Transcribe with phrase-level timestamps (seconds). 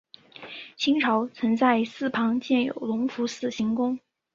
[0.77, 3.99] 清朝曾在寺旁建有隆福寺行宫。